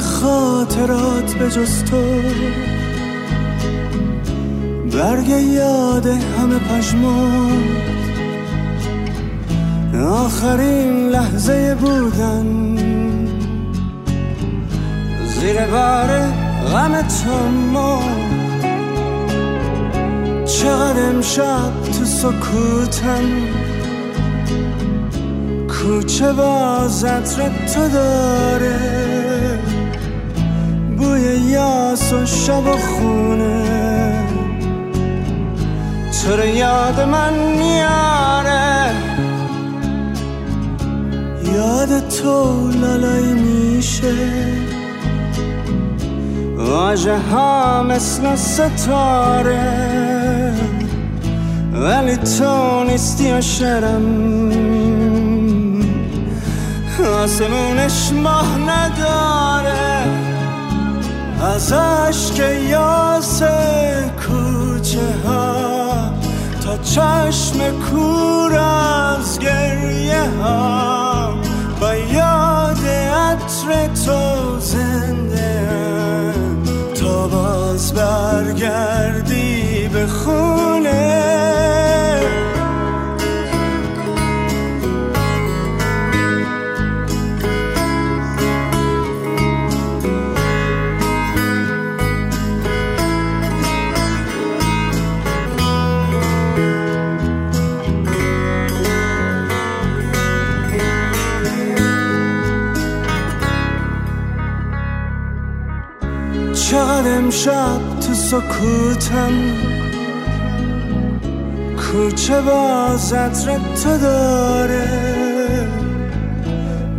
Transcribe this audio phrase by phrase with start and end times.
[0.00, 2.02] خاطرات به جز تو.
[4.92, 7.62] برگ یاد همه پشمان
[10.04, 12.76] آخرین لحظه بودن.
[15.24, 16.08] زیر بار
[16.72, 17.02] غم
[17.72, 18.02] ما
[20.44, 23.24] چقدر امشب تو سکوتم.
[25.68, 29.15] کوچه با زطر تو داره.
[31.50, 34.16] یاس و شب و خونه.
[36.12, 38.94] تو یاد من میاره؟
[41.54, 44.14] یاد تو لالایی میشه.
[46.56, 49.86] واجه ها مثل ستاره.
[51.72, 54.36] ولی تو نیستی و شرم
[57.26, 60.25] آسمونش ماه نداره
[61.40, 63.42] از عشق یاس
[64.26, 66.10] کوچه ها
[66.64, 71.34] تا چشم کور از گریه ها
[71.80, 75.68] با یاد عطر تو زنده
[77.00, 80.55] تا باز برگردی به خونه
[106.56, 109.32] چقدر امشب تو سکوتم.
[111.76, 114.88] کوچه با زطر تو داره.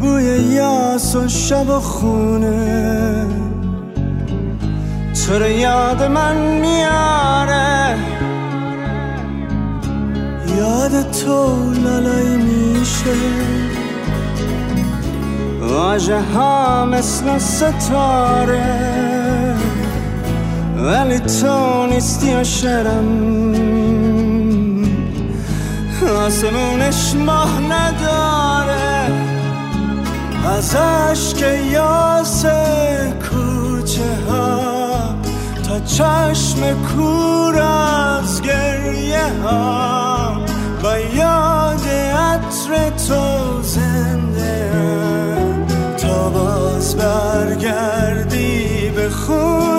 [0.00, 3.26] بوی یاس و شب و خونه.
[5.14, 7.96] تو رو یاد من میاره.
[10.58, 13.14] یاد تو لالایی میشه.
[15.60, 19.29] واجه ها مثل ستاره.
[20.82, 23.54] ولی تو نیستی و شرم
[26.26, 29.10] آسمونش ماه نداره.
[30.56, 32.44] از عشق یاس
[33.30, 35.14] کوچه ها
[35.68, 40.40] تا چشم کور از گریه ها.
[40.82, 44.70] با یاد عطر تو زنده
[45.98, 49.69] تا باز برگردی به خونه